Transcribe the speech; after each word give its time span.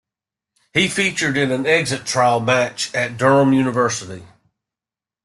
He 0.73 0.87
featured 0.87 1.37
in 1.37 1.51
an 1.51 1.67
exit 1.67 2.07
trial 2.07 2.39
match 2.39 2.91
at 2.95 3.17
Durham 3.17 3.53
University. 3.53 4.25